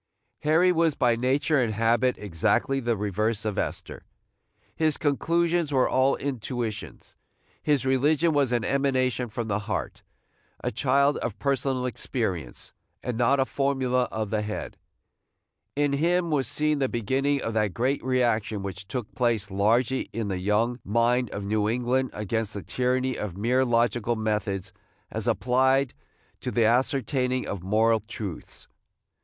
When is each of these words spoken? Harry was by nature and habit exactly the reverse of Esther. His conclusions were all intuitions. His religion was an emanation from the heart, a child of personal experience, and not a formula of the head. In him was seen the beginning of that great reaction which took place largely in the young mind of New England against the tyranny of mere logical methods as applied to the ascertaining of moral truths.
Harry 0.39 0.71
was 0.71 0.95
by 0.95 1.15
nature 1.15 1.61
and 1.61 1.75
habit 1.75 2.17
exactly 2.17 2.79
the 2.79 2.97
reverse 2.97 3.45
of 3.45 3.59
Esther. 3.59 4.01
His 4.75 4.97
conclusions 4.97 5.71
were 5.71 5.87
all 5.87 6.15
intuitions. 6.15 7.15
His 7.61 7.85
religion 7.85 8.33
was 8.33 8.51
an 8.51 8.65
emanation 8.65 9.29
from 9.29 9.47
the 9.47 9.59
heart, 9.59 10.01
a 10.63 10.71
child 10.71 11.17
of 11.17 11.37
personal 11.37 11.85
experience, 11.85 12.73
and 13.03 13.15
not 13.15 13.39
a 13.39 13.45
formula 13.45 14.05
of 14.11 14.31
the 14.31 14.41
head. 14.41 14.75
In 15.75 15.93
him 15.93 16.31
was 16.31 16.47
seen 16.47 16.79
the 16.79 16.89
beginning 16.89 17.39
of 17.43 17.53
that 17.53 17.75
great 17.75 18.03
reaction 18.03 18.63
which 18.63 18.87
took 18.87 19.13
place 19.13 19.51
largely 19.51 20.09
in 20.11 20.29
the 20.29 20.39
young 20.39 20.79
mind 20.83 21.29
of 21.29 21.45
New 21.45 21.69
England 21.69 22.09
against 22.13 22.55
the 22.55 22.63
tyranny 22.63 23.19
of 23.19 23.37
mere 23.37 23.63
logical 23.63 24.15
methods 24.15 24.73
as 25.11 25.27
applied 25.27 25.93
to 26.39 26.49
the 26.49 26.65
ascertaining 26.65 27.47
of 27.47 27.61
moral 27.61 27.99
truths. 27.99 28.67